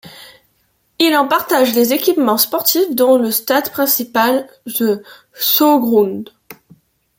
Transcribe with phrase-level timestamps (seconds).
[0.97, 5.03] Il en partage les équipements sportifs, dont le stade principal The
[5.35, 6.31] Showgrounds.